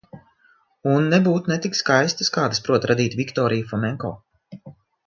Un 0.93 1.05
nebūt 1.15 1.49
ne 1.53 1.57
tik 1.67 1.77
skaistas, 1.81 2.33
kādas 2.39 2.65
prot 2.69 2.91
radīt 2.93 3.21
Viktorija 3.21 3.71
Fomenko. 3.75 4.15